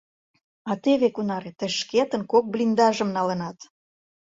[0.69, 3.57] —А теве кунаре: тый шкетын кок блиндажым налынат.